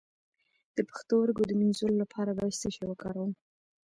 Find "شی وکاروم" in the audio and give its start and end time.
2.75-3.31